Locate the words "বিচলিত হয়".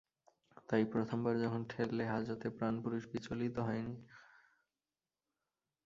3.13-3.81